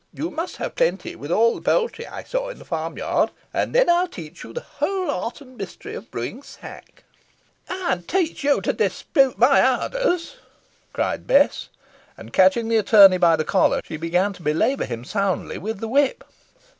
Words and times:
You 0.15 0.31
must 0.31 0.55
have 0.57 0.73
plenty, 0.73 1.15
with 1.15 1.31
all 1.31 1.53
the 1.53 1.61
poultry 1.61 2.07
I 2.07 2.23
saw 2.23 2.49
in 2.49 2.57
the 2.57 2.65
farm 2.65 2.97
yard; 2.97 3.29
and 3.53 3.75
then 3.75 3.87
I'll 3.87 4.07
teach 4.07 4.43
you 4.43 4.51
the 4.51 4.61
whole 4.79 5.11
art 5.11 5.41
and 5.41 5.55
mystery 5.55 5.93
of 5.93 6.09
brewing 6.09 6.41
sack." 6.41 7.03
"Ey'n 7.69 8.01
teach 8.01 8.43
yo 8.43 8.61
to 8.61 8.73
dispute 8.73 9.37
my 9.37 9.61
orders," 9.83 10.37
cried 10.91 11.27
Bess. 11.27 11.69
And, 12.17 12.33
catching 12.33 12.67
the 12.67 12.77
attorney 12.77 13.19
by 13.19 13.35
the 13.35 13.45
collar, 13.45 13.81
she 13.85 13.95
began 13.95 14.33
to 14.33 14.41
belabour 14.41 14.85
him 14.87 15.05
soundly 15.05 15.59
with 15.59 15.81
the 15.81 15.87
whip. 15.87 16.23